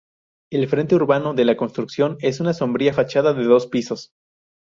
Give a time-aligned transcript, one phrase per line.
[0.51, 4.13] El frente urbano de la construcción es una sombría fachada de dos pisos.